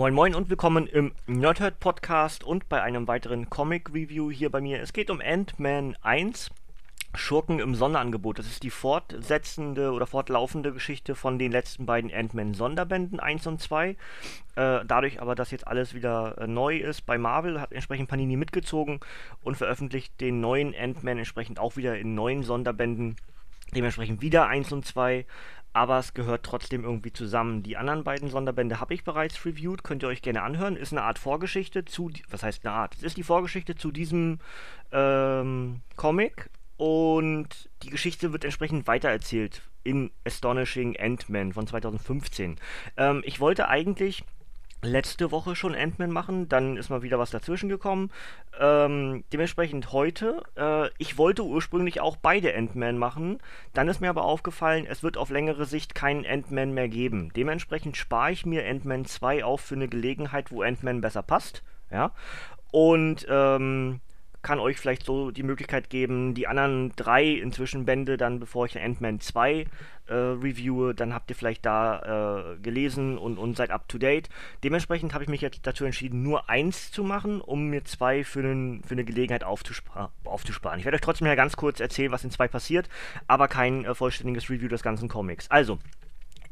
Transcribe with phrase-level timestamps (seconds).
[0.00, 4.62] Moin Moin und willkommen im Nerdhurt Podcast und bei einem weiteren Comic Review hier bei
[4.62, 4.80] mir.
[4.80, 6.48] Es geht um Ant-Man 1.
[7.14, 8.38] Schurken im Sonderangebot.
[8.38, 13.60] Das ist die fortsetzende oder fortlaufende Geschichte von den letzten beiden Ant-Man Sonderbänden 1 und
[13.60, 13.90] 2.
[13.90, 13.96] Äh,
[14.54, 19.00] dadurch aber, dass jetzt alles wieder äh, neu ist bei Marvel, hat entsprechend Panini mitgezogen
[19.42, 23.16] und veröffentlicht den neuen Ant-Man entsprechend auch wieder in neuen Sonderbänden.
[23.74, 25.26] Dementsprechend wieder 1 und 2
[25.72, 27.62] aber es gehört trotzdem irgendwie zusammen.
[27.62, 30.76] Die anderen beiden Sonderbände habe ich bereits reviewed, könnt ihr euch gerne anhören.
[30.76, 32.94] Ist eine Art Vorgeschichte zu, was heißt eine Art?
[32.96, 34.38] Es ist die Vorgeschichte zu diesem
[34.92, 42.56] ähm, Comic und die Geschichte wird entsprechend weitererzählt in Astonishing Ant-Man von 2015.
[42.96, 44.24] Ähm, ich wollte eigentlich
[44.82, 48.10] letzte Woche schon Ant-Man machen, dann ist mal wieder was dazwischen gekommen.
[48.58, 53.38] Ähm, dementsprechend heute, äh, ich wollte ursprünglich auch beide Ant-Man machen,
[53.74, 57.30] dann ist mir aber aufgefallen, es wird auf längere Sicht keinen Ant-Man mehr geben.
[57.36, 61.62] Dementsprechend spare ich mir Ant-Man 2 auf für eine Gelegenheit, wo Ant-Man besser passt.
[61.90, 62.12] Ja.
[62.72, 64.00] Und ähm,
[64.42, 68.78] kann euch vielleicht so die Möglichkeit geben, die anderen drei inzwischen Bände dann, bevor ich
[68.78, 69.66] Ant-Man 2
[70.06, 74.28] äh, reviewe, dann habt ihr vielleicht da äh, gelesen und, und seid up to date.
[74.64, 78.40] Dementsprechend habe ich mich jetzt dazu entschieden, nur eins zu machen, um mir zwei für,
[78.40, 80.78] einen, für eine Gelegenheit aufzuspar aufzusparen.
[80.78, 82.88] Ich werde euch trotzdem ja ganz kurz erzählen, was in zwei passiert,
[83.26, 85.50] aber kein äh, vollständiges Review des ganzen Comics.
[85.50, 85.78] Also,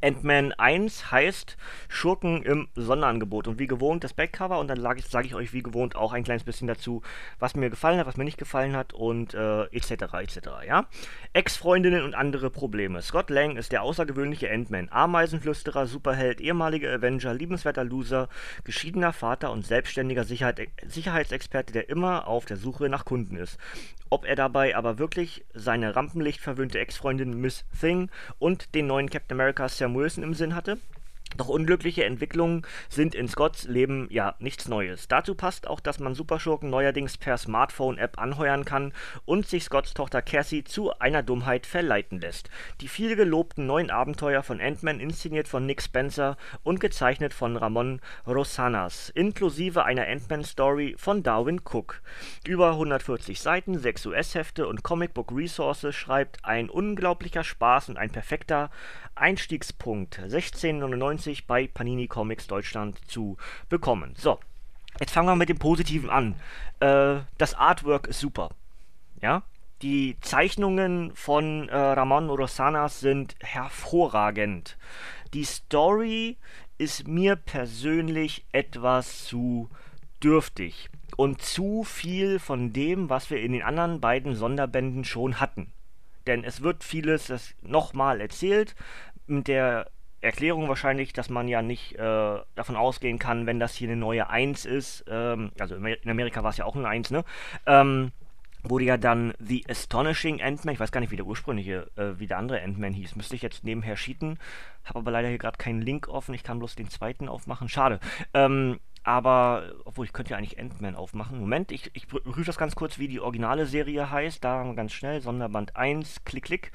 [0.00, 1.56] Ant-Man 1 heißt
[1.88, 3.48] Schurken im Sonderangebot.
[3.48, 6.44] Und wie gewohnt das Backcover und dann sage ich, euch wie gewohnt auch ein kleines
[6.44, 7.02] bisschen dazu,
[7.38, 10.14] was mir gefallen hat, was mir nicht gefallen hat und äh, etc.
[10.14, 10.38] etc.
[10.66, 10.86] Ja?
[11.32, 13.02] Ex-Freundinnen und andere Probleme.
[13.02, 18.28] Scott Lang ist der außergewöhnliche Ant-Man, Ameisenflüsterer, Superheld, ehemaliger Avenger, liebenswerter Loser,
[18.64, 23.58] geschiedener Vater und selbstständiger Sicherheit, Sicherheitsexperte, der immer auf der Suche nach Kunden ist.
[24.10, 29.68] Ob er dabei aber wirklich seine rampenlichtverwöhnte Ex-Freundin Miss Thing und den neuen Captain America
[29.68, 30.78] Sam Wilson im Sinn hatte?
[31.36, 35.08] Doch unglückliche Entwicklungen sind in Scotts Leben ja nichts Neues.
[35.08, 38.92] Dazu passt auch, dass man Superschurken neuerdings per Smartphone-App anheuern kann
[39.26, 42.48] und sich Scotts Tochter Cassie zu einer Dummheit verleiten lässt.
[42.80, 48.00] Die viel gelobten neuen Abenteuer von Ant-Man, inszeniert von Nick Spencer und gezeichnet von Ramon
[48.26, 52.00] Rosanas, inklusive einer Ant-Man-Story von Darwin Cook.
[52.46, 58.10] Über 140 Seiten, 6 US-Hefte und Comic Book Resources schreibt ein unglaublicher Spaß und ein
[58.10, 58.70] perfekter
[59.14, 63.36] Einstiegspunkt 1699 bei Panini Comics Deutschland zu
[63.68, 64.14] bekommen.
[64.16, 64.38] So,
[65.00, 66.34] jetzt fangen wir mit dem Positiven an.
[66.80, 68.50] Äh, das Artwork ist super.
[69.20, 69.42] Ja,
[69.82, 74.76] die Zeichnungen von äh, Ramon Rosanas sind hervorragend.
[75.34, 76.36] Die Story
[76.78, 79.68] ist mir persönlich etwas zu
[80.22, 85.72] dürftig und zu viel von dem, was wir in den anderen beiden Sonderbänden schon hatten.
[86.26, 88.74] Denn es wird vieles nochmal erzählt,
[89.26, 89.90] mit der
[90.20, 94.28] Erklärung wahrscheinlich, dass man ja nicht äh, davon ausgehen kann, wenn das hier eine neue
[94.28, 97.24] 1 ist, ähm, also in Amerika war es ja auch eine 1, ne?
[97.66, 98.12] Ähm,
[98.64, 102.26] wurde ja dann The Astonishing Ant-Man, ich weiß gar nicht, wie der ursprüngliche, äh, wie
[102.26, 104.38] der andere Ant-Man hieß, müsste ich jetzt nebenher cheaten,
[104.84, 108.00] habe aber leider hier gerade keinen Link offen, ich kann bloß den zweiten aufmachen, schade.
[108.34, 111.40] Ähm, aber, obwohl ich könnte ja eigentlich Ant-Man aufmachen.
[111.40, 114.44] Moment, ich, ich prüfe das ganz kurz, wie die originale Serie heißt.
[114.44, 116.72] Da ganz schnell, Sonderband 1, klick, klick.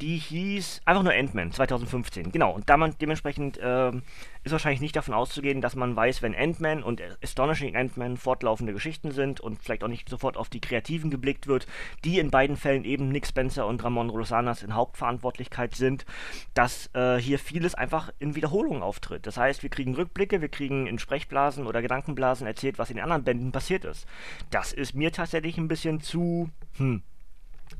[0.00, 2.32] Die hieß einfach nur Ant-Man 2015.
[2.32, 3.92] Genau, und da man dementsprechend äh,
[4.44, 9.10] ist wahrscheinlich nicht davon auszugehen, dass man weiß, wenn Ant-Man und Astonishing Ant-Man fortlaufende Geschichten
[9.10, 11.66] sind und vielleicht auch nicht sofort auf die Kreativen geblickt wird,
[12.04, 16.06] die in beiden Fällen eben Nick Spencer und Ramon Rosanas in Hauptverantwortlichkeit sind,
[16.54, 19.26] dass äh, hier vieles einfach in Wiederholung auftritt.
[19.26, 23.04] Das heißt, wir kriegen Rückblicke, wir kriegen in Sprechblasen oder Gedankenblasen erzählt, was in den
[23.04, 24.06] anderen Bänden passiert ist.
[24.50, 27.02] Das ist mir tatsächlich ein bisschen zu, hm,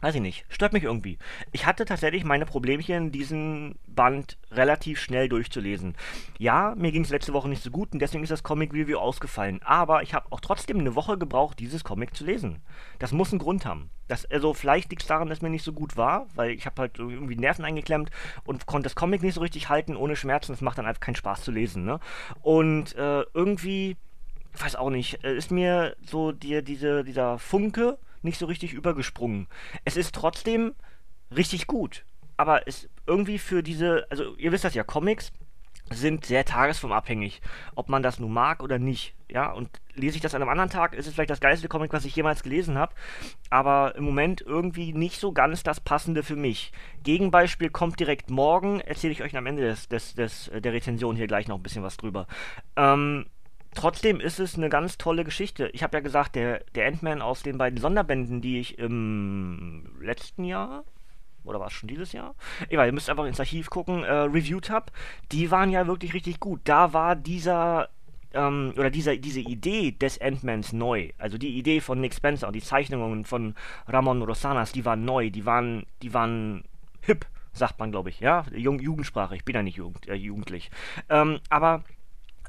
[0.01, 1.19] weiß ich nicht, stört mich irgendwie.
[1.53, 5.95] Ich hatte tatsächlich meine Problemchen, diesen Band relativ schnell durchzulesen.
[6.39, 8.99] Ja, mir ging es letzte Woche nicht so gut und deswegen ist das Comic Review
[8.99, 9.61] ausgefallen.
[9.65, 12.61] Aber ich habe auch trotzdem eine Woche gebraucht, dieses Comic zu lesen.
[12.99, 13.91] Das muss einen Grund haben.
[14.09, 16.83] Das, also vielleicht liegt es daran, dass mir nicht so gut war, weil ich habe
[16.83, 18.11] halt irgendwie Nerven eingeklemmt
[18.45, 20.53] und konnte das Comic nicht so richtig halten ohne Schmerzen.
[20.53, 21.85] Es macht dann einfach keinen Spaß zu lesen.
[21.85, 22.01] Ne?
[22.43, 23.97] Und äh, irgendwie,
[24.59, 29.49] weiß auch nicht, äh, ist mir so die, diese, dieser Funke nicht so richtig übergesprungen.
[29.85, 30.75] Es ist trotzdem
[31.35, 32.05] richtig gut.
[32.37, 35.33] Aber es irgendwie für diese, also ihr wisst das ja, Comics
[35.91, 37.43] sind sehr tagesformabhängig,
[37.75, 39.15] ob man das nun mag oder nicht.
[39.31, 41.93] Ja, und lese ich das an einem anderen Tag, ist es vielleicht das geilste Comic,
[41.93, 42.95] was ich jemals gelesen habe,
[43.51, 46.73] aber im Moment irgendwie nicht so ganz das Passende für mich.
[47.03, 51.27] Gegenbeispiel kommt direkt morgen, erzähle ich euch am Ende des, des, des, der Rezension hier
[51.27, 52.27] gleich noch ein bisschen was drüber.
[52.77, 53.27] Ähm,
[53.75, 55.69] trotzdem ist es eine ganz tolle Geschichte.
[55.73, 60.45] Ich habe ja gesagt, der, der Ant-Man aus den beiden Sonderbänden, die ich im letzten
[60.45, 60.85] Jahr,
[61.45, 62.35] oder war es schon dieses Jahr?
[62.69, 64.87] Egal, ihr müsst einfach ins Archiv gucken, äh, reviewed habe,
[65.31, 66.61] die waren ja wirklich richtig gut.
[66.65, 67.89] Da war dieser
[68.35, 72.57] ähm, oder diese, diese Idee des Ant-Mans neu, also die Idee von Nick Spencer und
[72.57, 73.55] die Zeichnungen von
[73.87, 76.65] Ramon Rosanas, die waren neu, die waren, die waren
[77.01, 80.71] hip, sagt man, glaube ich, ja, Jugendsprache, ich bin ja nicht jugend, äh, jugendlich.
[81.09, 81.85] Ähm, aber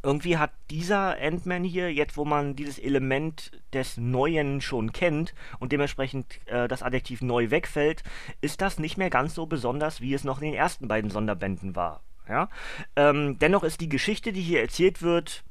[0.05, 5.71] irgendwie hat dieser Ant-Man hier, jetzt wo man dieses Element des Neuen schon kennt und
[5.71, 8.03] dementsprechend äh, das Adjektiv neu wegfällt,
[8.39, 11.75] ist das nicht mehr ganz so besonders, wie es noch in den ersten beiden Sonderbänden
[11.75, 12.01] war.
[12.29, 12.49] Ja?
[12.95, 15.43] Ähm, dennoch ist die Geschichte, die hier erzählt wird,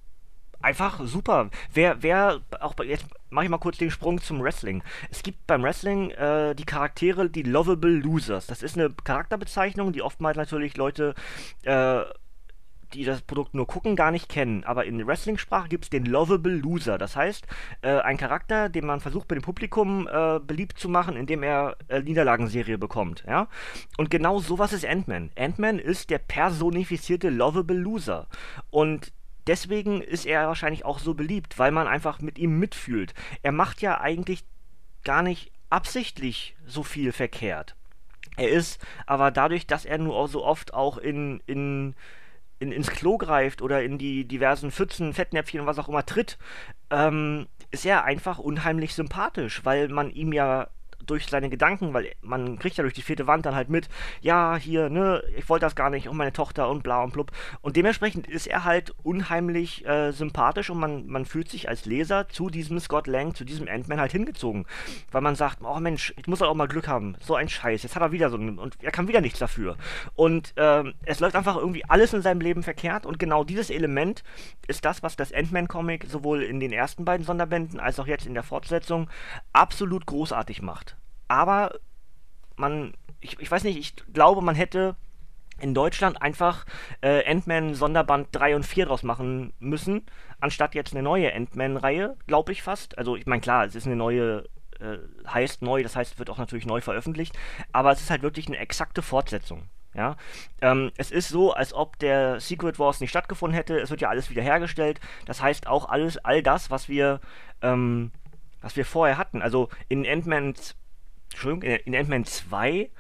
[0.60, 1.50] einfach super.
[1.72, 4.82] Wer, wer, auch bei, jetzt mache ich mal kurz den Sprung zum Wrestling.
[5.10, 8.46] Es gibt beim Wrestling äh, die Charaktere, die Lovable Losers.
[8.46, 11.14] Das ist eine Charakterbezeichnung, die oftmals natürlich Leute
[11.64, 12.02] äh,
[12.94, 14.64] die das Produkt nur gucken, gar nicht kennen.
[14.64, 16.98] Aber in Wrestling-Sprache gibt es den Lovable Loser.
[16.98, 17.46] Das heißt,
[17.82, 21.76] äh, ein Charakter, den man versucht bei dem Publikum äh, beliebt zu machen, indem er
[21.88, 23.24] äh, Niederlagenserie bekommt.
[23.26, 23.48] Ja?
[23.96, 25.30] Und genau sowas ist Ant-Man.
[25.36, 28.28] Ant-Man ist der personifizierte Lovable Loser.
[28.70, 29.12] Und
[29.46, 33.14] deswegen ist er wahrscheinlich auch so beliebt, weil man einfach mit ihm mitfühlt.
[33.42, 34.44] Er macht ja eigentlich
[35.04, 37.74] gar nicht absichtlich so viel verkehrt.
[38.36, 41.94] Er ist aber dadurch, dass er nur so oft auch in, in
[42.58, 46.38] in, ins Klo greift oder in die diversen Pfützen, Fettnäpfchen und was auch immer tritt,
[46.90, 50.68] ähm, ist er einfach unheimlich sympathisch, weil man ihm ja
[51.06, 53.88] durch seine Gedanken, weil man kriegt ja durch die vierte Wand dann halt mit,
[54.20, 57.32] ja, hier, ne, ich wollte das gar nicht und meine Tochter und bla und blub.
[57.60, 62.28] Und dementsprechend ist er halt unheimlich äh, sympathisch und man, man fühlt sich als Leser
[62.28, 64.66] zu diesem Scott Lang, zu diesem Ant-Man halt hingezogen.
[65.10, 67.16] Weil man sagt, oh Mensch, ich muss auch mal Glück haben.
[67.20, 69.76] So ein Scheiß, jetzt hat er wieder so einen, und er kann wieder nichts dafür.
[70.14, 74.22] Und ähm, es läuft einfach irgendwie alles in seinem Leben verkehrt und genau dieses Element
[74.66, 78.34] ist das, was das Ant-Man-Comic sowohl in den ersten beiden Sonderbänden als auch jetzt in
[78.34, 79.08] der Fortsetzung
[79.52, 80.93] absolut großartig macht
[81.28, 81.78] aber
[82.56, 84.96] man, ich, ich weiß nicht, ich glaube, man hätte
[85.60, 86.64] in Deutschland einfach
[87.00, 90.02] äh, Ant-Man Sonderband 3 und 4 draus machen müssen,
[90.40, 92.98] anstatt jetzt eine neue Ant-Man-Reihe, glaube ich fast.
[92.98, 94.44] Also ich meine, klar, es ist eine neue,
[94.80, 97.36] äh, heißt neu, das heißt, wird auch natürlich neu veröffentlicht,
[97.72, 99.68] aber es ist halt wirklich eine exakte Fortsetzung.
[99.96, 100.16] Ja,
[100.60, 103.78] ähm, es ist so, als ob der Secret Wars nicht stattgefunden hätte.
[103.78, 104.98] Es wird ja alles wiederhergestellt.
[105.24, 107.20] Das heißt auch alles, all das, was wir,
[107.62, 108.10] ähm,
[108.60, 109.40] was wir vorher hatten.
[109.40, 110.74] Also in Ant-Man's
[111.34, 112.90] Entschuldigung, in Ant-Man 2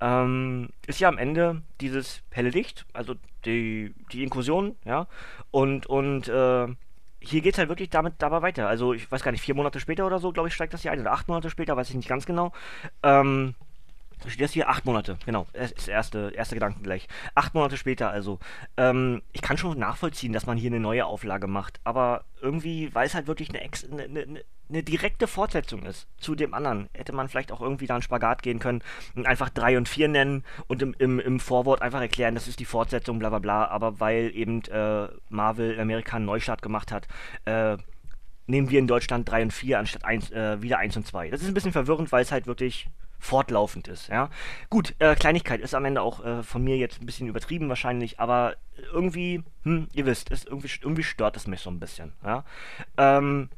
[0.00, 3.14] ähm, ist ja am Ende dieses helle Licht, also
[3.44, 5.06] die, die Inklusion, ja,
[5.50, 6.66] und, und äh,
[7.20, 8.68] hier geht es halt wirklich damit dabei weiter.
[8.68, 10.92] Also ich weiß gar nicht, vier Monate später oder so, glaube ich, steigt das hier
[10.92, 12.52] ein, oder acht Monate später, weiß ich nicht ganz genau.
[13.02, 13.54] Ähm,
[14.30, 14.68] steht das hier?
[14.68, 15.46] Acht Monate, genau.
[15.52, 17.08] Das ist der erste, erste Gedanke gleich.
[17.34, 18.38] Acht Monate später also.
[18.76, 23.06] Ähm, ich kann schon nachvollziehen, dass man hier eine neue Auflage macht, aber irgendwie, weil
[23.06, 27.12] es halt wirklich eine, Ex eine, eine, eine direkte Fortsetzung ist zu dem anderen, hätte
[27.12, 28.82] man vielleicht auch irgendwie da einen Spagat gehen können
[29.14, 32.60] und einfach 3 und 4 nennen und im, im, im Vorwort einfach erklären, das ist
[32.60, 36.92] die Fortsetzung, bla bla bla, aber weil eben äh, Marvel in Amerika einen Neustart gemacht
[36.92, 37.08] hat,
[37.44, 37.76] äh,
[38.46, 41.30] nehmen wir in Deutschland 3 und 4 anstatt 1, äh, wieder 1 und 2.
[41.30, 42.88] Das ist ein bisschen verwirrend, weil es halt wirklich
[43.24, 44.28] fortlaufend ist, ja.
[44.70, 48.20] Gut, äh, Kleinigkeit ist am Ende auch äh, von mir jetzt ein bisschen übertrieben wahrscheinlich,
[48.20, 48.56] aber
[48.92, 52.44] irgendwie, hm, ihr wisst, ist irgendwie, irgendwie stört es mich so ein bisschen, ja.
[52.96, 53.48] Ähm,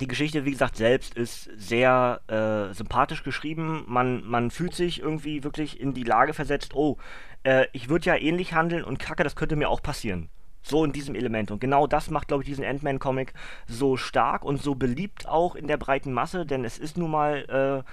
[0.00, 3.84] die Geschichte, wie gesagt, selbst ist sehr äh, sympathisch geschrieben.
[3.88, 6.98] Man, man fühlt sich irgendwie wirklich in die Lage versetzt, oh,
[7.42, 10.28] äh, ich würde ja ähnlich handeln und kacke, das könnte mir auch passieren.
[10.62, 11.50] So in diesem Element.
[11.50, 13.32] Und genau das macht, glaube ich, diesen Ant-Man-Comic
[13.66, 17.84] so stark und so beliebt auch in der breiten Masse, denn es ist nun mal
[17.84, 17.90] äh,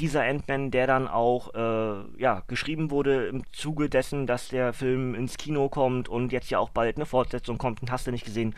[0.00, 5.14] dieser Ant-Man, der dann auch äh, ja, geschrieben wurde im Zuge dessen, dass der Film
[5.14, 8.24] ins Kino kommt und jetzt ja auch bald eine Fortsetzung kommt und hast du nicht
[8.24, 8.54] gesehen.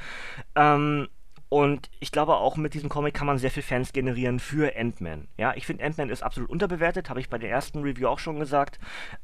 [0.55, 1.09] Ähm,
[1.49, 5.29] und ich glaube, auch mit diesem Comic kann man sehr viel Fans generieren für Ant-Man.
[5.37, 8.41] Ja, ich finde, Ant-Man ist absolut unterbewertet, habe ich bei der ersten Review auch schon
[8.41, 8.79] gesagt.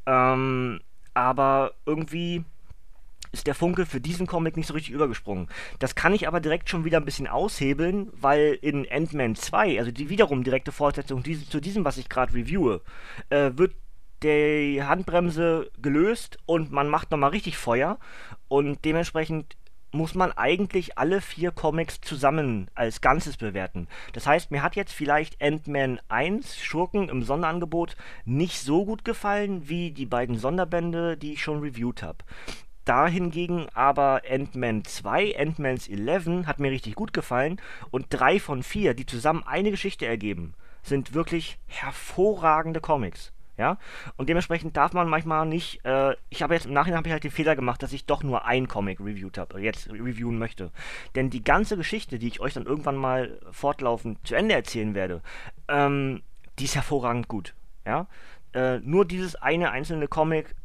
[0.07, 0.81] Ähm,
[1.15, 2.45] aber irgendwie
[3.33, 5.49] ist der Funke für diesen Comic nicht so richtig übergesprungen.
[5.79, 9.91] Das kann ich aber direkt schon wieder ein bisschen aushebeln, weil in Ant-Man 2, also
[9.91, 12.83] die wiederum direkte Fortsetzung diese, zu diesem, was ich gerade reviewe,
[13.31, 13.75] äh, wird
[14.23, 17.99] die Handbremse gelöst und man macht nochmal richtig Feuer
[18.49, 19.57] und dementsprechend
[19.93, 23.89] muss man eigentlich alle vier Comics zusammen als Ganzes bewerten.
[24.13, 29.69] Das heißt, mir hat jetzt vielleicht Ant-Man 1, Schurken im Sonderangebot, nicht so gut gefallen
[29.69, 32.19] wie die beiden Sonderbände, die ich schon reviewed habe.
[32.91, 37.61] Da hingegen aber Ant-Man 2, Ant-Man's 11 hat mir richtig gut gefallen
[37.93, 43.31] und drei von vier, die zusammen eine Geschichte ergeben, sind wirklich hervorragende Comics.
[43.57, 43.79] Ja?
[44.17, 47.31] Und dementsprechend darf man manchmal nicht, äh, ich habe jetzt im Nachhinein ich halt den
[47.31, 50.73] Fehler gemacht, dass ich doch nur ein Comic reviewed habe, jetzt reviewen möchte.
[51.15, 55.23] Denn die ganze Geschichte, die ich euch dann irgendwann mal fortlaufend zu Ende erzählen werde,
[55.69, 56.23] ähm,
[56.59, 57.55] die ist hervorragend gut.
[57.87, 58.09] Ja?
[58.53, 60.57] Äh, nur dieses eine einzelne Comic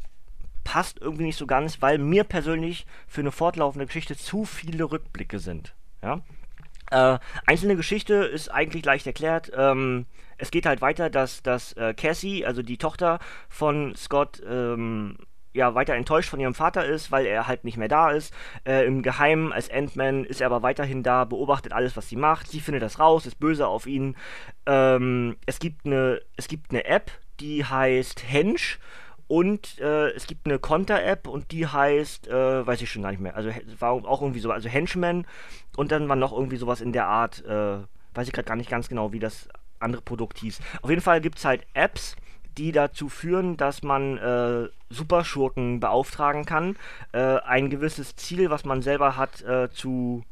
[0.66, 5.40] passt irgendwie nicht so ganz, weil mir persönlich für eine fortlaufende Geschichte zu viele Rückblicke
[5.40, 5.74] sind.
[6.04, 6.22] Ja?
[6.92, 9.52] Äh, einzelne Geschichte ist eigentlich leicht erklärt.
[9.56, 10.08] Ähm,
[10.38, 15.18] es geht halt weiter, dass, dass äh, Cassie, also die Tochter von Scott, ähm,
[15.54, 18.34] ja, weiter enttäuscht von ihrem Vater ist, weil er halt nicht mehr da ist.
[18.66, 22.50] Äh, Im Geheimen als Ant-Man ist er aber weiterhin da, beobachtet alles, was sie macht.
[22.50, 24.18] Sie findet das raus, ist böse auf ihn.
[24.66, 28.80] Ähm, es, gibt eine, es gibt eine App, die heißt Hench.
[29.28, 33.22] Und äh, es gibt eine Konter-App und die heißt, äh, weiß ich schon gar nicht
[33.22, 33.36] mehr.
[33.36, 35.26] Also war auch irgendwie so, also Henchman
[35.76, 37.78] und dann war noch irgendwie sowas in der Art, äh,
[38.14, 40.60] weiß ich gerade gar nicht ganz genau, wie das andere Produkt hieß.
[40.82, 42.16] Auf jeden Fall gibt es halt Apps,
[42.58, 46.78] die dazu führen, dass man äh, Superschurken beauftragen kann,
[47.12, 50.24] äh, ein gewisses Ziel, was man selber hat, äh, zu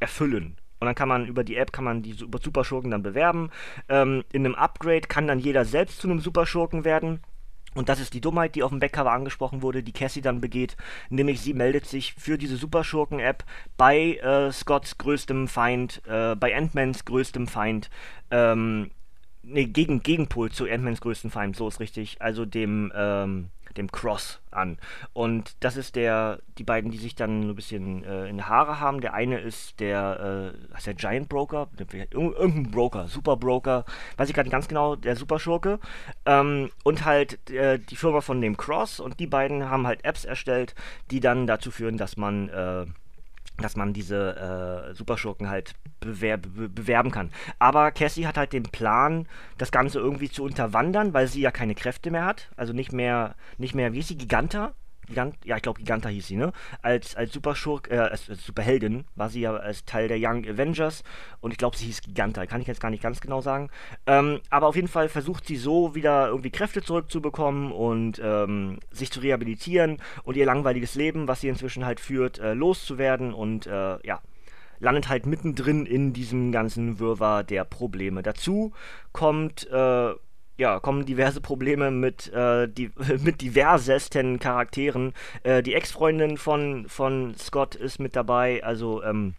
[0.00, 0.56] erfüllen.
[0.80, 3.50] Und dann kann man über die App kann man die Superschurken dann bewerben.
[3.88, 7.20] Ähm, in einem Upgrade kann dann jeder selbst zu einem Superschurken werden.
[7.74, 10.76] Und das ist die Dummheit, die auf dem Backcover angesprochen wurde, die Cassie dann begeht.
[11.10, 13.44] Nämlich sie meldet sich für diese Superschurken-App
[13.76, 17.90] bei äh, Scotts größtem Feind, äh, bei Ant-Mans größtem Feind,
[18.30, 18.90] ähm,
[19.42, 24.40] nee, gegen, Gegenpol zu Ant-Mans größten Feind, so ist richtig, also dem, ähm, dem Cross
[24.50, 24.78] an.
[25.12, 29.00] Und das ist der, die beiden, die sich dann ein bisschen äh, in Haare haben.
[29.00, 31.68] Der eine ist der, äh, ist der Giant Broker,
[32.10, 33.84] irgendein Broker, Super Broker,
[34.16, 35.78] weiß ich gerade nicht ganz genau, der Superschurke.
[36.26, 40.24] Ähm, und halt äh, die Firma von dem Cross und die beiden haben halt Apps
[40.24, 40.74] erstellt,
[41.10, 42.86] die dann dazu führen, dass man äh,
[43.58, 47.30] dass man diese äh, Superschurken halt bewer be bewerben kann.
[47.58, 49.26] Aber Cassie hat halt den Plan,
[49.58, 52.50] das Ganze irgendwie zu unterwandern, weil sie ja keine Kräfte mehr hat.
[52.56, 54.74] Also nicht mehr, nicht mehr, wie ist sie, Giganta?
[55.06, 56.52] Gigant, ja, ich glaube Giganta hieß sie, ne?
[56.82, 61.02] Als, als Superschurk, äh, als, als, Superheldin war sie ja als Teil der Young Avengers
[61.40, 63.70] und ich glaube, sie hieß Giganta, kann ich jetzt gar nicht ganz genau sagen.
[64.06, 69.10] Ähm, aber auf jeden Fall versucht sie so wieder irgendwie Kräfte zurückzubekommen und ähm, sich
[69.10, 73.98] zu rehabilitieren und ihr langweiliges Leben, was sie inzwischen halt führt, äh, loszuwerden und äh,
[74.06, 74.20] ja,
[74.80, 78.22] landet halt mittendrin in diesem ganzen Wirrwarr der Probleme.
[78.22, 78.72] Dazu
[79.12, 80.14] kommt äh,
[80.56, 82.90] ja, kommen diverse Probleme mit, äh, die,
[83.22, 85.12] mit diversesten Charakteren.
[85.42, 89.34] Äh, die Ex-Freundin von, von Scott ist mit dabei, also ähm,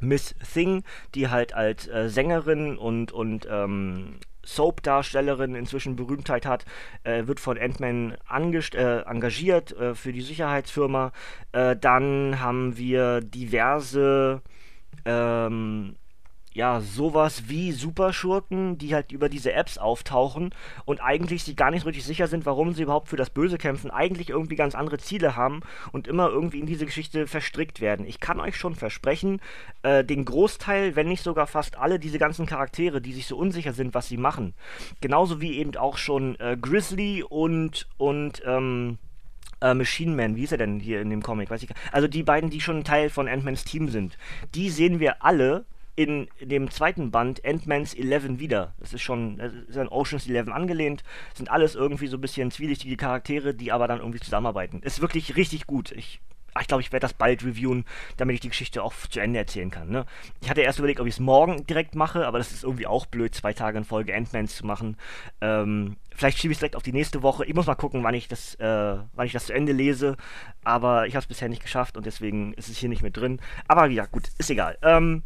[0.00, 0.84] Miss Thing,
[1.14, 6.64] die halt als äh, Sängerin und, und ähm, Soap-Darstellerin inzwischen Berühmtheit hat,
[7.04, 11.12] äh, wird von Ant-Man äh, engagiert äh, für die Sicherheitsfirma.
[11.52, 14.40] Äh, dann haben wir diverse
[15.04, 15.96] ähm,
[16.52, 21.86] ja, sowas wie Superschurken, die halt über diese Apps auftauchen und eigentlich sich gar nicht
[21.86, 25.36] richtig sicher sind, warum sie überhaupt für das Böse kämpfen, eigentlich irgendwie ganz andere Ziele
[25.36, 25.60] haben
[25.92, 28.06] und immer irgendwie in diese Geschichte verstrickt werden.
[28.06, 29.40] Ich kann euch schon versprechen,
[29.82, 33.72] äh, den Großteil, wenn nicht sogar fast alle diese ganzen Charaktere, die sich so unsicher
[33.72, 34.54] sind, was sie machen,
[35.00, 38.98] genauso wie eben auch schon äh, Grizzly und, und, ähm,
[39.60, 41.50] äh, Machine Man, wie ist er denn hier in dem Comic?
[41.50, 44.16] Weiß ich Also die beiden, die schon Teil von Ant-Mans Team sind,
[44.54, 45.64] die sehen wir alle
[45.98, 48.72] in dem zweiten Band Ant-Man's Eleven wieder.
[48.78, 51.02] Das ist schon, das ist an Ocean's Eleven angelehnt.
[51.34, 54.80] Sind alles irgendwie so ein bisschen zwielichtige Charaktere, die aber dann irgendwie zusammenarbeiten.
[54.82, 55.90] Ist wirklich richtig gut.
[55.90, 56.20] Ich
[56.60, 57.84] ich glaube, ich werde das bald reviewen,
[58.16, 59.90] damit ich die Geschichte auch zu Ende erzählen kann.
[59.90, 60.06] Ne?
[60.40, 63.06] Ich hatte erst überlegt, ob ich es morgen direkt mache, aber das ist irgendwie auch
[63.06, 64.96] blöd, zwei Tage in Folge Ant-Mans zu machen.
[65.40, 67.44] Ähm, vielleicht schiebe ich es direkt auf die nächste Woche.
[67.44, 70.16] Ich muss mal gucken, wann ich das, äh, wann ich das zu Ende lese.
[70.64, 73.40] Aber ich habe es bisher nicht geschafft und deswegen ist es hier nicht mit drin.
[73.68, 74.78] Aber ja, gut, ist egal.
[74.82, 75.22] Ähm,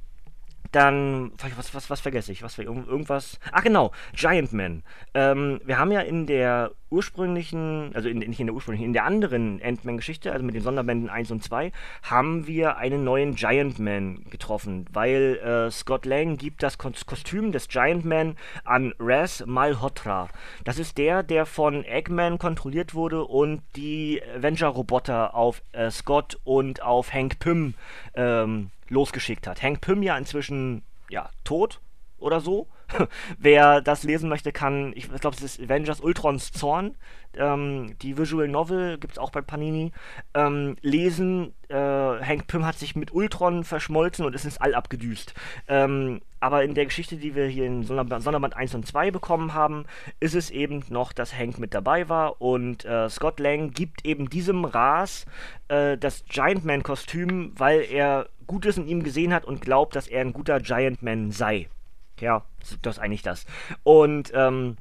[0.72, 2.42] dann, was, was, was vergesse ich?
[2.42, 3.38] Was, irgendwas.
[3.52, 4.82] Ach genau, Giant Man.
[5.14, 9.04] Ähm, wir haben ja in der ursprünglichen, also in, nicht in der ursprünglichen, in der
[9.04, 11.72] anderen Ant-Man-Geschichte, also mit den Sonderbänden 1 und 2,
[12.02, 17.68] haben wir einen neuen Giant Man getroffen, weil äh, Scott Lang gibt das Kostüm des
[17.68, 20.28] Giant Man an Raz Malhotra.
[20.64, 26.82] Das ist der, der von Eggman kontrolliert wurde und die Avenger-Roboter auf äh, Scott und
[26.82, 27.74] auf Hank Pym
[28.14, 29.62] ähm, losgeschickt hat.
[29.62, 31.80] Hank Pym ja inzwischen ja, tot
[32.18, 32.66] oder so.
[33.38, 36.94] Wer das lesen möchte, kann, ich glaube, es ist Avengers Ultrons Zorn,
[37.36, 39.92] ähm, die Visual Novel, gibt es auch bei Panini,
[40.34, 41.54] ähm, lesen.
[41.68, 45.34] Äh, Hank Pym hat sich mit Ultron verschmolzen und ist ins All abgedüst.
[45.68, 49.54] Ähm, aber in der Geschichte, die wir hier in Sonderband, Sonderband 1 und 2 bekommen
[49.54, 49.86] haben,
[50.20, 54.28] ist es eben noch, dass Hank mit dabei war und äh, Scott Lang gibt eben
[54.28, 55.24] diesem Ras
[55.68, 60.20] äh, das Giant Man-Kostüm, weil er Gutes in ihm gesehen hat und glaubt, dass er
[60.20, 61.68] ein guter Giant Man sei.
[62.22, 62.42] Ja,
[62.82, 63.46] das ist eigentlich das.
[63.82, 64.76] Und ähm,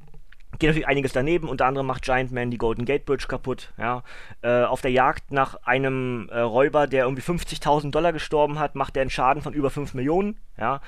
[0.60, 1.50] geht natürlich einiges daneben.
[1.50, 3.74] Unter anderem macht Giant Man die Golden Gate Bridge kaputt.
[3.78, 4.04] Ja.
[4.44, 8.96] Äh, auf der Jagd nach einem äh, Räuber, der irgendwie 50.000 Dollar gestorben hat, macht
[8.96, 10.38] er einen Schaden von über 5 Millionen.
[10.58, 10.82] Ja.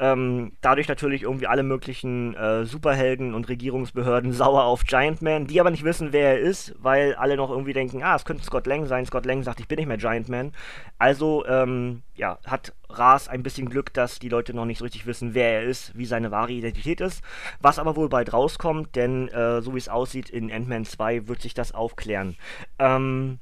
[0.00, 5.60] Ähm, dadurch natürlich irgendwie alle möglichen äh, Superhelden und Regierungsbehörden sauer auf Giant Man, die
[5.60, 8.66] aber nicht wissen, wer er ist, weil alle noch irgendwie denken, ah, es könnte Scott
[8.66, 9.06] Lang sein.
[9.06, 10.52] Scott Lang sagt, ich bin nicht mehr Giant Man.
[10.98, 15.06] Also, ähm, ja, hat Ras ein bisschen Glück, dass die Leute noch nicht so richtig
[15.06, 17.22] wissen, wer er ist, wie seine wahre Identität ist.
[17.60, 21.40] Was aber wohl bald rauskommt, denn äh, so wie es aussieht, in Ant-Man 2 wird
[21.40, 22.36] sich das aufklären.
[22.78, 23.38] Ähm,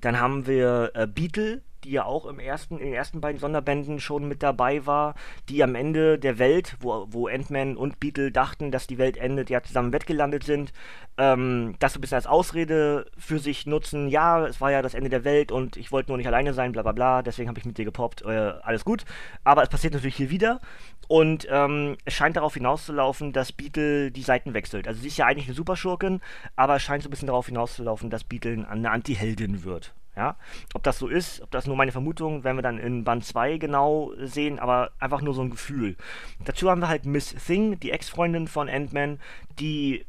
[0.00, 4.00] dann haben wir äh, Beetle, die ja auch im ersten, in den ersten beiden Sonderbänden
[4.00, 5.14] schon mit dabei war,
[5.48, 9.50] die am Ende der Welt, wo, wo Ant-Man und Beetle dachten, dass die Welt endet,
[9.50, 10.72] ja zusammen wettgelandet sind,
[11.18, 14.94] ähm, das so ein bisschen als Ausrede für sich nutzen, ja, es war ja das
[14.94, 17.58] Ende der Welt und ich wollte nur nicht alleine sein, bla bla bla, deswegen habe
[17.58, 18.28] ich mit dir gepoppt, äh,
[18.62, 19.04] alles gut.
[19.44, 20.60] Aber es passiert natürlich hier wieder
[21.08, 24.86] und ähm, es scheint darauf hinauszulaufen, dass Beetle die Seiten wechselt.
[24.86, 26.20] Also sie ist ja eigentlich eine Superschurkin,
[26.56, 29.94] aber es scheint so ein bisschen darauf hinauszulaufen, dass Beetle eine Anti-Heldin wird.
[30.20, 30.36] Ja?
[30.74, 33.56] Ob das so ist, ob das nur meine Vermutung, werden wir dann in Band 2
[33.56, 35.96] genau sehen, aber einfach nur so ein Gefühl.
[36.44, 39.18] Dazu haben wir halt Miss Thing, die Ex-Freundin von Ant-Man,
[39.58, 40.04] die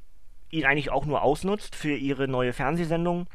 [0.50, 3.28] ihn eigentlich auch nur ausnutzt für ihre neue Fernsehsendung.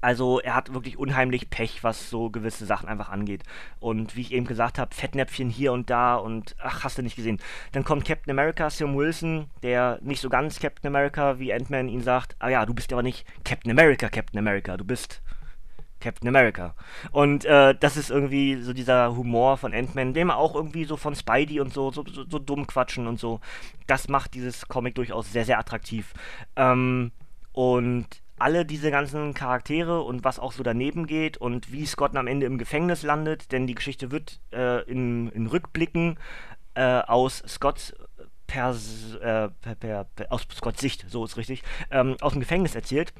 [0.00, 3.42] Also er hat wirklich unheimlich Pech, was so gewisse Sachen einfach angeht.
[3.78, 7.16] Und wie ich eben gesagt habe, Fettnäpfchen hier und da und ach, hast du nicht
[7.16, 7.40] gesehen.
[7.72, 12.00] Dann kommt Captain America, Sam Wilson, der nicht so ganz Captain America, wie Ant-Man ihn
[12.02, 15.20] sagt, ah ja, du bist aber nicht Captain America, Captain America, du bist
[16.06, 16.74] Captain America.
[17.10, 21.16] Und äh, das ist irgendwie so dieser Humor von Ant-Man, dem auch irgendwie so von
[21.16, 23.40] Spidey und so, so, so, so, dumm quatschen und so.
[23.88, 26.14] Das macht dieses Comic durchaus sehr, sehr attraktiv.
[26.54, 27.10] Ähm,
[27.52, 28.06] und
[28.38, 32.46] alle diese ganzen Charaktere und was auch so daneben geht und wie Scott am Ende
[32.46, 36.18] im Gefängnis landet, denn die Geschichte wird äh, in, in Rückblicken
[36.74, 37.94] äh, aus Scotts
[38.46, 43.12] Pers, äh, per, per, aus Scotts Sicht, so ist richtig, ähm, aus dem Gefängnis erzählt.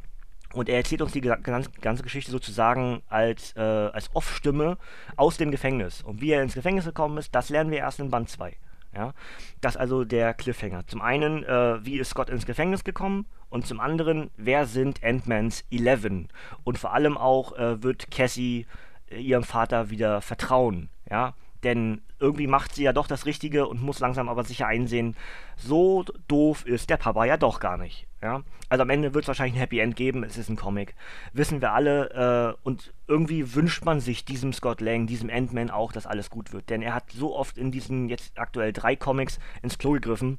[0.56, 4.78] Und er erzählt uns die ganze, Geschichte sozusagen als, äh, als Off-Stimme
[5.16, 6.02] aus dem Gefängnis.
[6.02, 8.56] Und wie er ins Gefängnis gekommen ist, das lernen wir erst in Band 2.
[8.94, 9.12] Ja?
[9.60, 10.86] Das ist also der Cliffhanger.
[10.86, 13.26] Zum einen, äh, wie ist Scott ins Gefängnis gekommen?
[13.50, 16.28] Und zum anderen, wer sind Ant-Mans 11?
[16.64, 18.66] Und vor allem auch, äh, wird Cassie
[19.10, 20.88] äh, ihrem Vater wieder vertrauen?
[21.10, 21.34] Ja?
[21.64, 25.16] Denn irgendwie macht sie ja doch das Richtige und muss langsam aber sicher einsehen,
[25.56, 28.06] so doof ist der Papa ja doch gar nicht.
[28.22, 28.42] Ja?
[28.68, 30.94] Also am Ende wird es wahrscheinlich ein Happy End geben, es ist ein Comic.
[31.32, 32.56] Wissen wir alle.
[32.62, 36.52] Äh, und irgendwie wünscht man sich diesem Scott Lang, diesem Ant-Man auch, dass alles gut
[36.52, 36.70] wird.
[36.70, 40.38] Denn er hat so oft in diesen jetzt aktuell drei Comics ins Klo gegriffen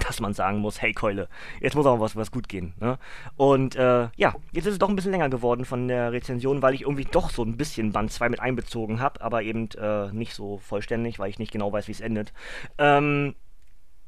[0.00, 1.28] dass man sagen muss, hey Keule,
[1.60, 2.74] jetzt muss auch was, was gut gehen.
[2.80, 2.98] Ne?
[3.36, 6.74] Und äh, ja, jetzt ist es doch ein bisschen länger geworden von der Rezension, weil
[6.74, 10.34] ich irgendwie doch so ein bisschen Band 2 mit einbezogen habe, aber eben äh, nicht
[10.34, 12.32] so vollständig, weil ich nicht genau weiß, wie es endet.
[12.78, 13.34] Ähm,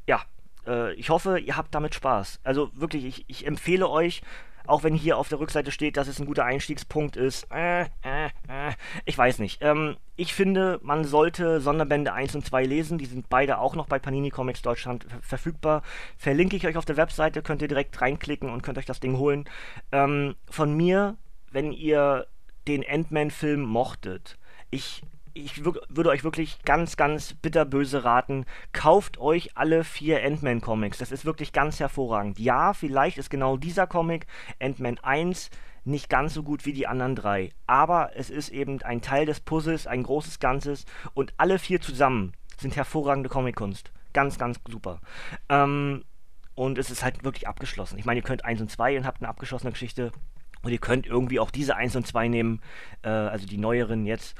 [0.07, 0.23] ja,
[0.67, 2.41] äh, ich hoffe, ihr habt damit Spaß.
[2.45, 4.23] Also wirklich, ich, ich empfehle euch,
[4.67, 7.47] auch wenn hier auf der Rückseite steht, dass es ein guter Einstiegspunkt ist.
[7.53, 8.73] Äh, äh, äh,
[9.05, 9.59] ich weiß nicht.
[9.63, 12.99] Ähm, ich finde, man sollte Sonderbände 1 und 2 lesen.
[12.99, 15.83] Die sind beide auch noch bei Panini Comics Deutschland verfügbar.
[16.17, 19.19] Verlinke ich euch auf der Webseite, könnt ihr direkt reinklicken und könnt euch das Ding
[19.19, 19.45] holen.
[19.93, 21.17] Ähm, von mir,
[21.51, 22.27] wenn ihr
[22.67, 24.39] den Ant-Man-Film mochtet,
[24.71, 25.03] ich
[25.35, 30.99] ich würde euch wirklich ganz, ganz bitterböse raten, kauft euch alle vier Ant-Man Comics.
[30.99, 32.39] Das ist wirklich ganz hervorragend.
[32.39, 34.27] Ja, vielleicht ist genau dieser Comic,
[34.61, 35.51] Ant-Man 1,
[35.85, 37.51] nicht ganz so gut wie die anderen drei.
[37.67, 42.33] Aber es ist eben ein Teil des Puzzles, ein großes Ganzes und alle vier zusammen
[42.57, 43.93] sind hervorragende Comic-Kunst.
[44.13, 45.01] Ganz, ganz super.
[45.49, 46.05] Ähm,
[46.55, 47.99] und es ist halt wirklich abgeschlossen.
[47.99, 50.13] Ich meine, ihr könnt 1 und 2 und habt eine abgeschlossene Geschichte.
[50.63, 52.63] Und ihr könnt irgendwie auch diese 1 und 2 nehmen,
[53.03, 54.35] äh, also die neueren jetzt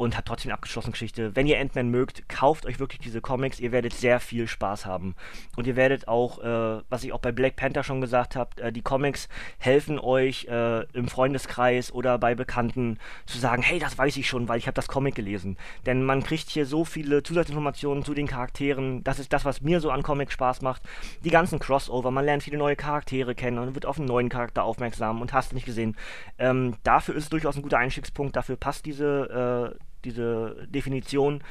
[0.00, 1.36] und hat trotzdem eine abgeschlossene Geschichte.
[1.36, 3.60] Wenn ihr Ant-Man mögt, kauft euch wirklich diese Comics.
[3.60, 5.14] Ihr werdet sehr viel Spaß haben.
[5.56, 8.72] Und ihr werdet auch, äh, was ich auch bei Black Panther schon gesagt habe, äh,
[8.72, 14.16] die Comics helfen euch äh, im Freundeskreis oder bei Bekannten zu sagen, hey, das weiß
[14.16, 15.58] ich schon, weil ich habe das Comic gelesen.
[15.84, 19.04] Denn man kriegt hier so viele Zusatzinformationen zu den Charakteren.
[19.04, 20.80] Das ist das, was mir so an Comics Spaß macht.
[21.24, 24.64] Die ganzen Crossover, man lernt viele neue Charaktere kennen und wird auf einen neuen Charakter
[24.64, 25.94] aufmerksam und hast nicht gesehen.
[26.38, 28.34] Ähm, dafür ist es durchaus ein guter Einstiegspunkt.
[28.34, 31.42] Dafür passt diese äh, diese Definition,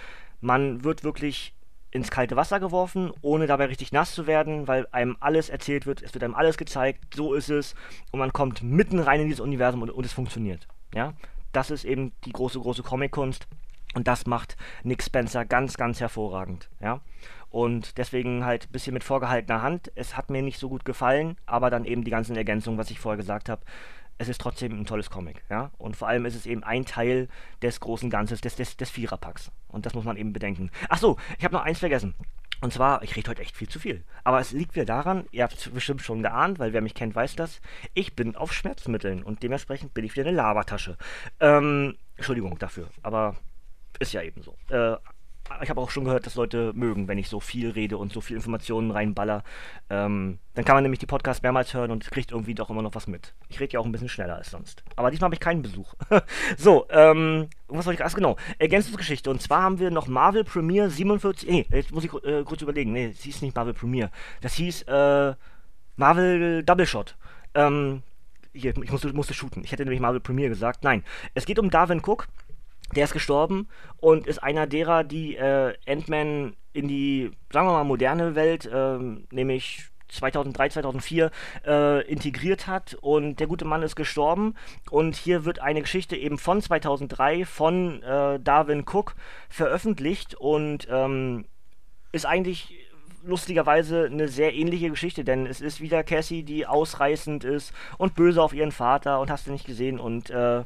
[0.41, 1.53] man wird wirklich
[1.91, 6.03] ins kalte Wasser geworfen, ohne dabei richtig nass zu werden, weil einem alles erzählt wird,
[6.03, 7.73] es wird einem alles gezeigt, so ist es,
[8.11, 10.67] und man kommt mitten rein in dieses Universum und, und es funktioniert.
[10.93, 11.13] Ja,
[11.51, 13.47] das ist eben die große, große Comic-Kunst
[13.95, 16.69] und das macht Nick Spencer ganz, ganz hervorragend.
[16.79, 17.01] Ja,
[17.49, 19.91] und deswegen halt ein bisschen mit vorgehaltener Hand.
[19.95, 22.99] Es hat mir nicht so gut gefallen, aber dann eben die ganzen Ergänzungen, was ich
[22.99, 23.63] vorher gesagt habe,
[24.19, 25.71] es ist trotzdem ein tolles Comic, ja.
[25.77, 27.29] Und vor allem ist es eben ein Teil
[27.61, 29.49] des großen Ganzes, des, des, des Viererpacks.
[29.69, 30.69] Und das muss man eben bedenken.
[30.89, 32.13] Ach so, ich habe noch eins vergessen.
[32.61, 34.03] Und zwar, ich rede heute echt viel zu viel.
[34.25, 37.15] Aber es liegt wieder daran, ihr habt es bestimmt schon geahnt, weil wer mich kennt,
[37.15, 37.61] weiß das.
[37.93, 40.97] Ich bin auf Schmerzmitteln und dementsprechend bin ich wieder eine Labertasche.
[41.39, 43.37] Ähm, Entschuldigung dafür, aber
[43.99, 44.57] ist ja eben so.
[44.69, 44.97] Äh,
[45.61, 48.21] ich habe auch schon gehört, dass Leute mögen, wenn ich so viel rede und so
[48.21, 49.43] viel Informationen reinballer.
[49.89, 52.95] Ähm, dann kann man nämlich die Podcasts mehrmals hören und kriegt irgendwie doch immer noch
[52.95, 53.33] was mit.
[53.47, 54.83] Ich rede ja auch ein bisschen schneller als sonst.
[54.95, 55.93] Aber diesmal habe ich keinen Besuch.
[56.57, 59.29] so, ähm, was soll ich, ach genau, Ergänzungsgeschichte.
[59.29, 62.91] Und zwar haben wir noch Marvel Premiere 47, nee, jetzt muss ich äh, kurz überlegen,
[62.91, 64.11] nee, es hieß nicht Marvel Premiere.
[64.41, 65.33] Das hieß, äh,
[65.95, 67.15] Marvel Double Shot.
[67.53, 68.03] Ähm,
[68.53, 69.63] hier, ich musste, musste shooten.
[69.63, 70.83] Ich hätte nämlich Marvel Premiere gesagt.
[70.83, 72.27] Nein, es geht um Darwin Cook.
[72.95, 77.83] Der ist gestorben und ist einer derer, die äh, Ant-Man in die, sagen wir mal,
[77.83, 78.97] moderne Welt, äh,
[79.31, 81.31] nämlich 2003, 2004
[81.65, 82.95] äh, integriert hat.
[82.95, 84.55] Und der gute Mann ist gestorben.
[84.89, 89.15] Und hier wird eine Geschichte eben von 2003 von äh, Darwin Cook
[89.49, 90.35] veröffentlicht.
[90.35, 91.45] Und ähm,
[92.11, 92.75] ist eigentlich
[93.23, 98.41] lustigerweise eine sehr ähnliche Geschichte, denn es ist wieder Cassie, die ausreißend ist und böse
[98.41, 99.99] auf ihren Vater und hast du nicht gesehen.
[99.99, 100.63] Und äh,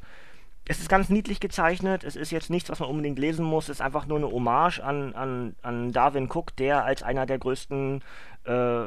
[0.65, 2.04] es ist ganz niedlich gezeichnet.
[2.04, 3.65] Es ist jetzt nichts, was man unbedingt lesen muss.
[3.65, 7.38] Es ist einfach nur eine Hommage an, an, an Darwin Cook, der als einer der
[7.38, 8.02] größten
[8.45, 8.86] äh,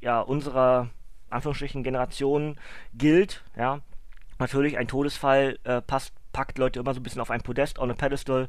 [0.00, 0.88] ja, unserer
[1.30, 2.56] Anführungsstrichen Generation
[2.94, 3.44] gilt.
[3.56, 3.80] Ja.
[4.38, 7.90] Natürlich, ein Todesfall äh, passt packt Leute immer so ein bisschen auf ein Podest, on
[7.90, 8.48] a pedestal.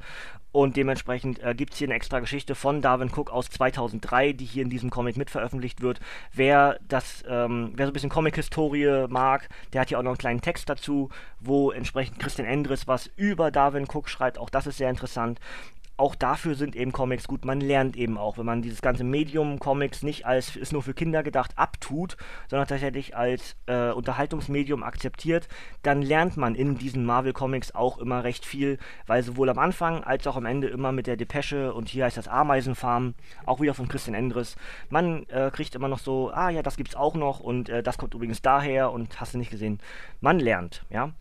[0.52, 4.46] Und dementsprechend äh, gibt es hier eine extra Geschichte von Darwin Cook aus 2003, die
[4.46, 6.00] hier in diesem Comic mitveröffentlicht wird.
[6.34, 10.18] Wer das, ähm, wer so ein bisschen Comic-Historie mag, der hat hier auch noch einen
[10.18, 14.38] kleinen Text dazu, wo entsprechend Christian Endres was über Darwin Cook schreibt.
[14.38, 15.40] Auch das ist sehr interessant
[16.00, 17.44] auch dafür sind eben Comics gut.
[17.44, 20.94] Man lernt eben auch, wenn man dieses ganze Medium Comics nicht als ist nur für
[20.94, 22.16] Kinder gedacht abtut,
[22.48, 25.50] sondern tatsächlich als äh, Unterhaltungsmedium akzeptiert,
[25.84, 30.04] dann lernt man in diesen Marvel Comics auch immer recht viel, weil sowohl am Anfang
[30.04, 33.14] als auch am Ende immer mit der Depesche und hier heißt das Ameisenfarm,
[33.46, 34.56] auch wieder von Christian Endres,
[34.90, 37.98] man äh, kriegt immer noch so, ah ja, das gibt's auch noch und äh, das
[37.98, 39.80] kommt übrigens daher und hast du nicht gesehen.
[40.22, 41.12] Man lernt, ja.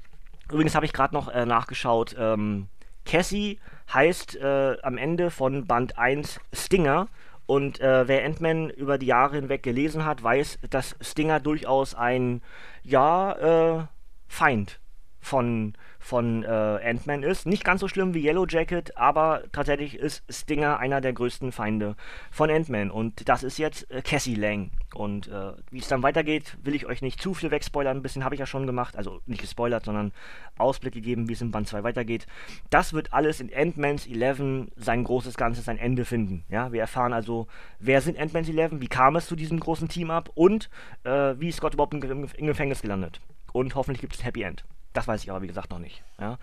[0.51, 2.69] Übrigens habe ich gerade noch äh, nachgeschaut, ähm,
[3.09, 3.59] Cassie
[3.93, 7.09] heißt äh, am Ende von Band 1 Stinger.
[7.47, 12.43] Und äh, wer Ant-Man über die Jahre hinweg gelesen hat, weiß, dass Stinger durchaus ein,
[12.85, 13.87] ja, äh,
[14.29, 14.79] Feind
[15.21, 17.47] von von äh, Ant-Man ist.
[17.47, 21.97] Nicht ganz so schlimm wie Yellow Jacket, aber tatsächlich ist Stinger einer der größten Feinde
[22.31, 22.91] von Ant-Man.
[22.91, 24.71] Und das ist jetzt äh, Cassie Lang.
[24.95, 27.99] Und äh, wie es dann weitergeht, will ich euch nicht zu viel wegspoilern.
[27.99, 28.97] Ein bisschen habe ich ja schon gemacht.
[28.97, 30.13] Also nicht gespoilert, sondern
[30.57, 32.27] Ausblick gegeben, wie es in Band 2 weitergeht.
[32.71, 36.45] Das wird alles in Ant-Man's 11 sein großes Ganzes, sein Ende finden.
[36.49, 40.31] Ja, wir erfahren also, wer sind Ant-Man's 11, wie kam es zu diesem großen Team-Up
[40.35, 40.71] und
[41.05, 43.21] äh, wie ist Scott überhaupt im, im Gefängnis gelandet.
[43.53, 44.65] Und hoffentlich gibt es ein Happy End.
[44.99, 46.03] Das weiß ich aber, wie gesagt, noch nicht.
[46.21, 46.39] Ja.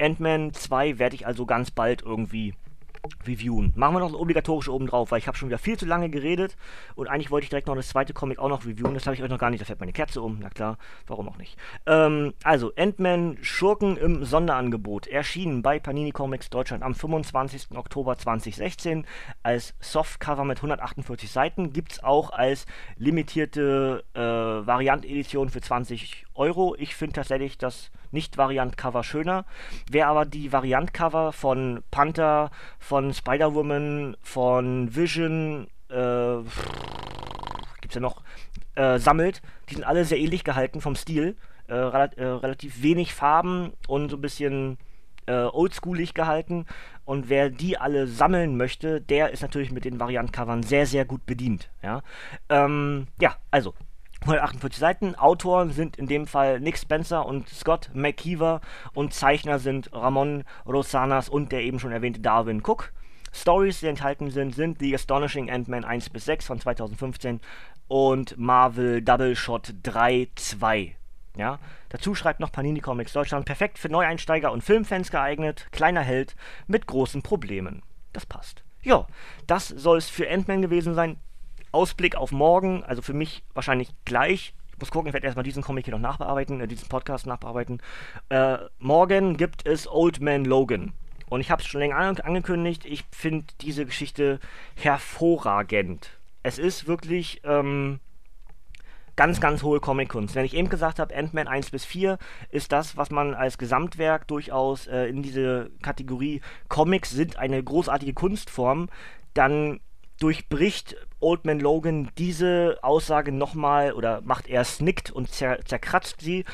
[0.00, 2.54] Ant-Man 2 werde ich also ganz bald irgendwie
[3.26, 3.72] reviewen.
[3.76, 6.08] Machen wir noch das obligatorische oben drauf, weil ich habe schon wieder viel zu lange
[6.08, 6.56] geredet
[6.94, 8.94] und eigentlich wollte ich direkt noch das zweite Comic auch noch reviewen.
[8.94, 9.60] Das habe ich euch noch gar nicht.
[9.60, 10.38] Da fällt meine Kerze um.
[10.40, 11.58] Na klar, warum auch nicht.
[11.86, 15.06] Ähm, also, Ant-Man Schurken im Sonderangebot.
[15.06, 17.76] Erschienen bei Panini Comics Deutschland am 25.
[17.76, 19.04] Oktober 2016
[19.42, 21.72] als Softcover mit 148 Seiten.
[21.72, 22.66] Gibt es auch als
[22.96, 26.74] limitierte äh, Variant-Edition für 20 Euro.
[26.78, 29.44] Ich finde tatsächlich das nicht-Variant-Cover schöner.
[29.90, 36.38] Wer aber die Variant-Cover von Panther, von Spider-Woman, von Vision, äh,
[37.80, 38.22] gibt's ja noch,
[38.74, 41.36] äh, sammelt, die sind alle sehr ähnlich gehalten vom Stil.
[41.66, 44.78] Äh, rel äh, relativ wenig Farben und so ein bisschen
[45.26, 46.64] äh, oldschoolig gehalten.
[47.04, 51.26] Und wer die alle sammeln möchte, der ist natürlich mit den Variant-Covern sehr, sehr gut
[51.26, 51.70] bedient.
[51.82, 52.02] Ja,
[52.48, 53.74] ähm, ja also
[54.22, 55.14] 148 Seiten.
[55.14, 58.60] Autoren sind in dem Fall Nick Spencer und Scott McKeever
[58.94, 62.92] und Zeichner sind Ramon Rosanas und der eben schon erwähnte Darwin Cook.
[63.32, 67.40] Stories, die enthalten sind, sind The Astonishing Ant-Man 1 bis 6 von 2015
[67.86, 70.96] und Marvel Double Shot 3 2.
[71.36, 71.58] Ja?
[71.88, 76.34] Dazu schreibt noch Panini Comics Deutschland perfekt für Neueinsteiger und Filmfans geeignet, kleiner Held
[76.66, 77.82] mit großen Problemen.
[78.12, 78.64] Das passt.
[78.82, 79.06] Ja,
[79.46, 81.18] das soll es für Ant-Man gewesen sein.
[81.72, 84.54] Ausblick auf morgen, also für mich wahrscheinlich gleich.
[84.72, 87.80] Ich muss gucken, ich werde erstmal diesen Comic hier noch nachbearbeiten, äh, diesen Podcast nachbearbeiten.
[88.28, 90.92] Äh, morgen gibt es Old Man Logan.
[91.28, 94.40] Und ich habe es schon länger an angekündigt, ich finde diese Geschichte
[94.76, 96.10] hervorragend.
[96.42, 98.00] Es ist wirklich ähm,
[99.18, 100.36] ganz, ganz hohe Comic-Kunst.
[100.36, 102.18] Wenn ich eben gesagt habe, Ant-Man 1 bis 4
[102.50, 108.14] ist das, was man als Gesamtwerk durchaus äh, in diese Kategorie Comics sind eine großartige
[108.14, 108.88] Kunstform,
[109.34, 109.80] dann
[110.18, 116.44] durchbricht Old Man Logan diese Aussage nochmal oder macht er snickt und zer zerkratzt sie.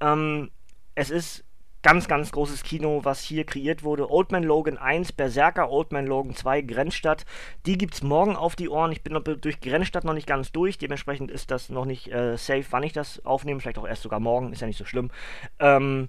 [0.00, 0.50] Ähm,
[0.94, 1.44] es ist
[1.84, 4.10] ganz, ganz großes Kino, was hier kreiert wurde.
[4.10, 7.26] Old Man Logan 1, Berserker, Old Man Logan 2, Grenzstadt.
[7.66, 8.90] Die gibt's morgen auf die Ohren.
[8.90, 10.78] Ich bin durch Grenzstadt noch nicht ganz durch.
[10.78, 13.60] Dementsprechend ist das noch nicht äh, safe, wann ich das aufnehme.
[13.60, 14.52] Vielleicht auch erst sogar morgen.
[14.52, 15.10] Ist ja nicht so schlimm.
[15.58, 16.08] Ähm,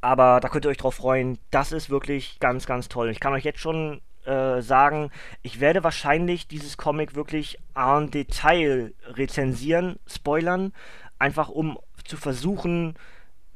[0.00, 1.38] aber da könnt ihr euch drauf freuen.
[1.52, 3.10] Das ist wirklich ganz, ganz toll.
[3.10, 5.10] Ich kann euch jetzt schon äh, sagen,
[5.42, 10.72] ich werde wahrscheinlich dieses Comic wirklich en Detail rezensieren, spoilern,
[11.18, 12.94] einfach um zu versuchen,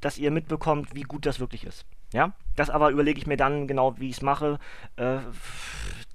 [0.01, 1.85] dass ihr mitbekommt, wie gut das wirklich ist.
[2.13, 4.59] Ja, das aber überlege ich mir dann genau, wie ich es mache.
[4.97, 5.19] Äh,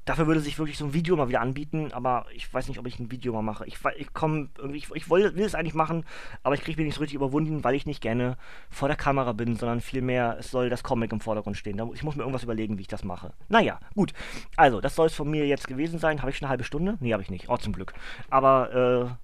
[0.08, 2.88] Dafür würde sich wirklich so ein Video mal wieder anbieten, aber ich weiß nicht, ob
[2.88, 3.68] ich ein Video mal mache.
[3.68, 6.06] Ich, ich komme irgendwie, ich, ich will, will es eigentlich machen,
[6.44, 8.38] aber ich kriege mich nicht so richtig überwunden, weil ich nicht gerne
[8.70, 11.78] vor der Kamera bin, sondern vielmehr, es soll das Comic im Vordergrund stehen.
[11.94, 13.34] Ich muss mir irgendwas überlegen, wie ich das mache.
[13.50, 14.14] Naja, gut.
[14.56, 16.22] Also, das soll es von mir jetzt gewesen sein.
[16.22, 16.96] Habe ich schon eine halbe Stunde?
[17.02, 17.50] Nee, habe ich nicht.
[17.50, 17.94] Oh, zum Glück.
[18.30, 19.18] Aber,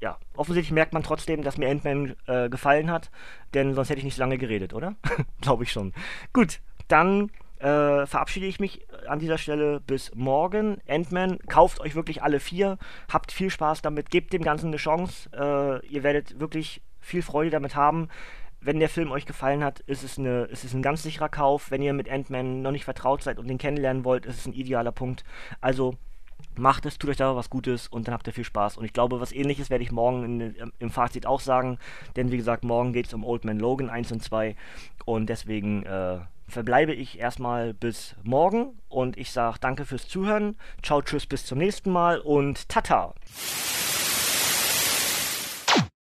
[0.00, 3.12] äh, ja, offensichtlich merkt man trotzdem, dass mir Ant-Man äh, gefallen hat,
[3.54, 4.96] denn sonst hätte ich nicht so lange geredet, oder?
[5.40, 5.92] Glaube ich schon.
[6.32, 6.58] Gut,
[6.88, 10.78] dann äh, verabschiede ich mich an dieser Stelle bis morgen.
[10.88, 12.78] Ant-Man, kauft euch wirklich alle vier,
[13.10, 15.30] habt viel Spaß damit, gebt dem Ganzen eine Chance.
[15.32, 18.08] Äh, ihr werdet wirklich viel Freude damit haben.
[18.60, 21.70] Wenn der Film euch gefallen hat, ist es, eine, ist es ein ganz sicherer Kauf.
[21.70, 24.54] Wenn ihr mit Ant-Man noch nicht vertraut seid und den kennenlernen wollt, ist es ein
[24.54, 25.24] idealer Punkt.
[25.60, 25.94] Also
[26.58, 28.76] macht es, tut euch da was Gutes und dann habt ihr viel Spaß.
[28.76, 31.78] Und ich glaube, was ähnliches werde ich morgen in, im Fazit auch sagen,
[32.16, 34.56] denn wie gesagt, morgen geht es um Old Man Logan 1 und 2
[35.04, 40.56] und deswegen äh, verbleibe ich erstmal bis morgen und ich sage danke fürs Zuhören.
[40.82, 43.14] Ciao, tschüss, bis zum nächsten Mal und tata!